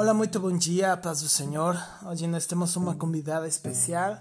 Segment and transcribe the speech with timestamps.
[0.00, 1.76] Olá, muito bom dia, paz do Senhor.
[2.06, 4.16] Hoje nós temos uma convidada especial,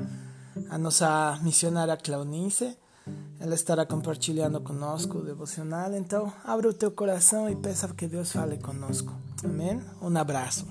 [0.70, 2.78] a nossa missionária Claunice.
[3.40, 5.94] Ela estará compartilhando conosco o devocional.
[5.94, 9.14] Então, abre o teu coração e peça que Deus fale conosco.
[9.42, 9.82] Amém?
[10.02, 10.68] Um abraço.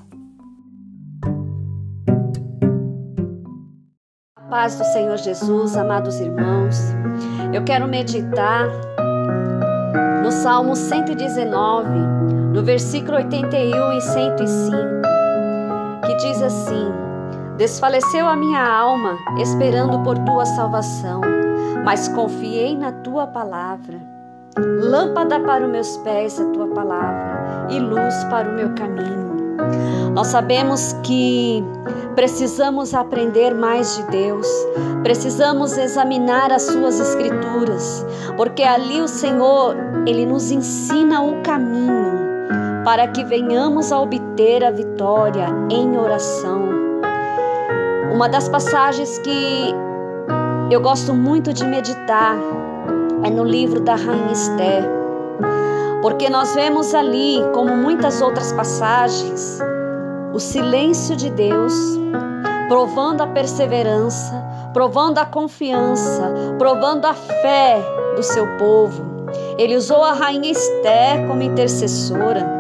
[4.51, 6.77] Paz do Senhor Jesus, amados irmãos.
[7.55, 8.69] Eu quero meditar
[10.23, 12.18] no Salmo 119,
[12.53, 14.77] no versículo 81 e 105,
[16.07, 16.93] que diz assim:
[17.57, 21.21] Desfaleceu a minha alma, esperando por tua salvação,
[21.85, 24.01] mas confiei na tua palavra.
[24.57, 29.29] Lâmpada para os meus pés a tua palavra e luz para o meu caminho.
[30.15, 31.63] Nós sabemos que
[32.15, 34.49] precisamos aprender mais de Deus,
[35.03, 38.05] precisamos examinar as suas escrituras,
[38.37, 39.77] porque ali o Senhor,
[40.07, 42.38] ele nos ensina o caminho
[42.85, 46.69] para que venhamos a obter a vitória em oração.
[48.13, 49.75] Uma das passagens que
[50.71, 52.37] eu gosto muito de meditar
[53.23, 54.99] é no livro da Rainha Esther
[56.03, 59.61] porque nós vemos ali, como muitas outras passagens,
[60.33, 61.73] o silêncio de Deus,
[62.69, 67.83] provando a perseverança, provando a confiança, provando a fé
[68.15, 69.27] do seu povo.
[69.59, 72.58] Ele usou a rainha Esther como intercessora.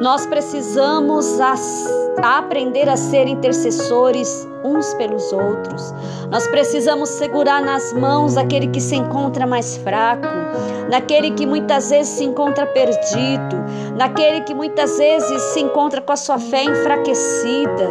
[0.00, 1.38] Nós precisamos
[2.22, 5.94] aprender a ser intercessores uns pelos outros.
[6.30, 10.26] Nós precisamos segurar nas mãos aquele que se encontra mais fraco,
[10.88, 13.56] naquele que muitas vezes se encontra perdido,
[13.96, 17.88] naquele que muitas vezes se encontra com a sua fé enfraquecida.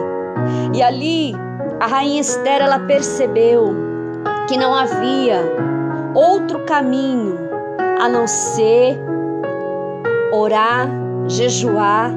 [0.74, 1.34] E ali
[1.80, 3.76] a rainha Esther ela percebeu
[4.48, 5.42] que não havia
[6.14, 7.38] outro caminho
[8.00, 9.00] a não ser
[10.32, 10.88] orar,
[11.28, 12.12] jejuar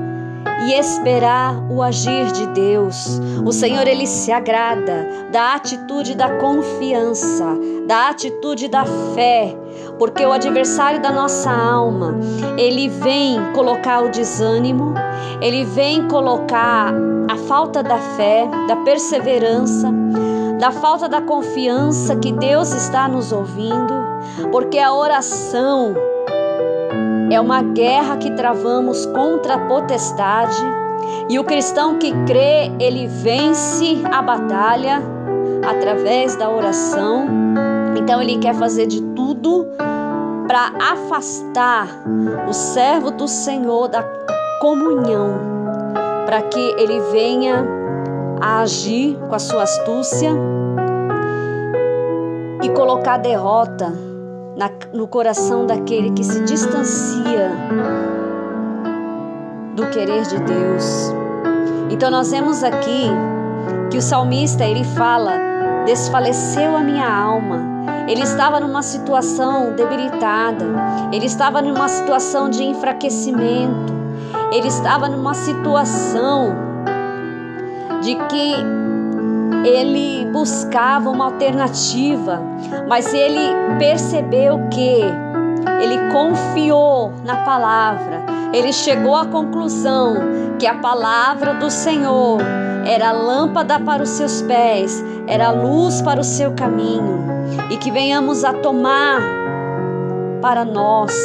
[0.67, 3.21] e esperar o agir de Deus.
[3.45, 7.45] O Senhor ele se agrada da atitude da confiança,
[7.87, 9.55] da atitude da fé,
[9.99, 12.17] porque o adversário da nossa alma,
[12.57, 14.95] ele vem colocar o desânimo,
[15.41, 16.95] ele vem colocar
[17.29, 19.93] a falta da fé, da perseverança,
[20.59, 23.95] da falta da confiança que Deus está nos ouvindo,
[24.51, 25.95] porque a oração
[27.35, 30.63] é uma guerra que travamos contra a potestade
[31.29, 35.03] e o cristão que crê, ele vence a batalha
[35.67, 37.27] através da oração.
[37.97, 39.67] Então ele quer fazer de tudo
[40.47, 41.89] para afastar
[42.49, 44.03] o servo do Senhor da
[44.61, 45.35] comunhão,
[46.27, 47.65] para que ele venha
[48.41, 50.31] a agir com a sua astúcia
[52.63, 54.14] e colocar derrota
[54.57, 57.51] na, no coração daquele que se distancia
[59.75, 61.13] do querer de Deus.
[61.91, 63.11] Então nós vemos aqui
[63.91, 65.33] que o salmista ele fala:
[65.87, 67.75] desfaleceu a minha alma.
[68.09, 70.67] Ele estava numa situação debilitada,
[71.11, 73.95] ele estava numa situação de enfraquecimento,
[74.53, 76.55] ele estava numa situação
[78.03, 78.57] de que
[79.65, 82.41] ele buscava uma alternativa,
[82.87, 85.01] mas ele percebeu que
[85.81, 90.17] ele confiou na palavra, ele chegou à conclusão
[90.59, 92.41] que a palavra do Senhor
[92.87, 97.25] era lâmpada para os seus pés, era luz para o seu caminho,
[97.71, 99.23] e que venhamos a tomar
[100.43, 101.17] para nós,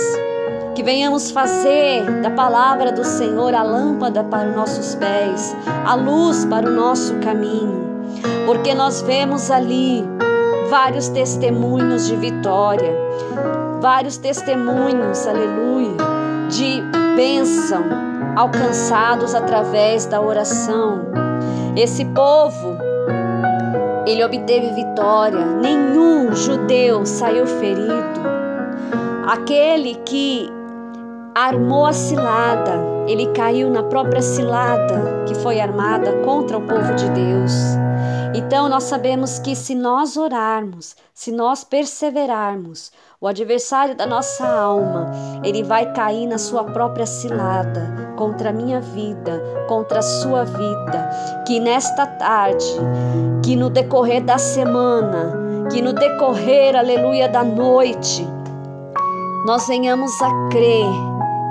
[0.74, 6.46] que venhamos fazer da palavra do Senhor a lâmpada para os nossos pés, a luz
[6.46, 7.89] para o nosso caminho
[8.46, 10.04] porque nós vemos ali
[10.70, 12.94] vários testemunhos de vitória,
[13.82, 15.98] vários testemunhos, aleluia,
[16.50, 16.82] de
[17.16, 17.84] bênção
[18.36, 21.02] alcançados através da oração.
[21.76, 22.78] Esse povo,
[24.06, 28.20] ele obteve vitória, nenhum judeu saiu ferido.
[29.28, 30.50] Aquele que
[31.36, 37.10] armou a cilada, ele caiu na própria cilada que foi armada contra o povo de
[37.10, 37.52] Deus.
[38.34, 45.12] Então nós sabemos que se nós orarmos, se nós perseverarmos, o adversário da nossa alma,
[45.44, 51.10] ele vai cair na sua própria cilada contra a minha vida, contra a sua vida.
[51.46, 52.66] Que nesta tarde,
[53.44, 58.26] que no decorrer da semana, que no decorrer, aleluia, da noite,
[59.46, 60.88] nós venhamos a crer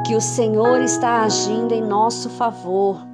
[0.06, 3.07] que o Senhor está agindo em nosso favor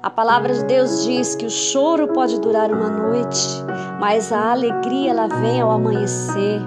[0.00, 3.40] a palavra de Deus diz que o choro pode durar uma noite,
[3.98, 6.60] mas a alegria ela vem ao amanhecer.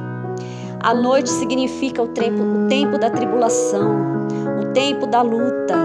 [0.81, 4.27] A noite significa o tempo, o tempo da tribulação,
[4.61, 5.77] o tempo da luta,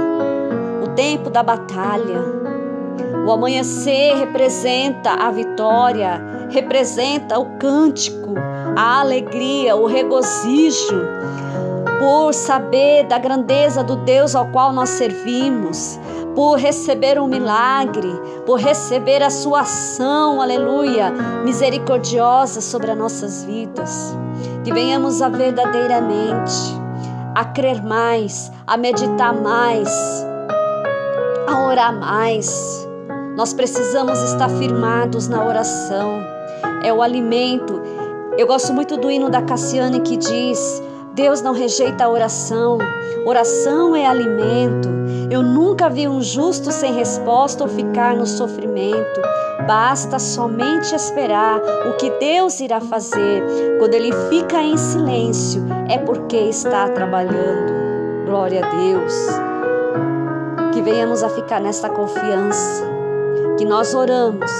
[0.82, 2.20] o tempo da batalha.
[3.26, 6.20] O amanhecer representa a vitória,
[6.50, 8.34] representa o cântico,
[8.76, 11.00] a alegria, o regozijo,
[11.98, 15.98] por saber da grandeza do Deus ao qual nós servimos,
[16.36, 18.12] por receber um milagre,
[18.44, 21.10] por receber a sua ação, aleluia,
[21.42, 24.14] misericordiosa sobre as nossas vidas.
[24.62, 26.52] Que venhamos a verdadeiramente
[27.34, 29.88] a crer mais, a meditar mais,
[31.48, 32.86] a orar mais.
[33.34, 36.20] Nós precisamos estar firmados na oração.
[36.82, 37.80] É o alimento.
[38.36, 40.82] Eu gosto muito do hino da Cassiane que diz:
[41.14, 42.76] Deus não rejeita a oração.
[43.24, 44.88] Oração é alimento.
[45.30, 45.42] Eu
[45.86, 49.20] nunca vi um justo sem resposta ou ficar no sofrimento.
[49.66, 53.44] Basta somente esperar o que Deus irá fazer.
[53.78, 57.72] Quando ele fica em silêncio, é porque está trabalhando.
[58.26, 59.14] Glória a Deus.
[60.72, 62.84] Que venhamos a ficar nesta confiança,
[63.56, 64.50] que nós oramos,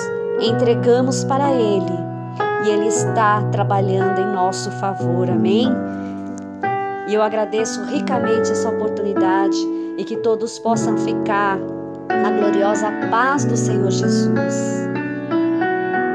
[0.41, 2.07] entregamos para Ele
[2.65, 5.29] e Ele está trabalhando em nosso favor.
[5.29, 5.69] Amém?
[7.09, 11.59] E eu agradeço ricamente essa oportunidade e que todos possam ficar
[12.09, 14.86] na gloriosa paz do Senhor Jesus.